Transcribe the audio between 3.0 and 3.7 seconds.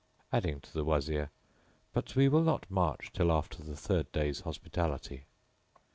till after